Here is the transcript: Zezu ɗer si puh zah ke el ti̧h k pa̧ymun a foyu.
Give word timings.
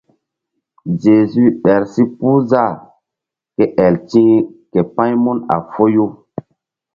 Zezu 1.01 1.45
ɗer 1.63 1.81
si 1.91 2.03
puh 2.17 2.39
zah 2.49 2.73
ke 3.55 3.63
el 3.85 3.95
ti̧h 4.09 4.33
k 4.71 4.73
pa̧ymun 4.95 5.37
a 5.55 5.57
foyu. 5.71 6.05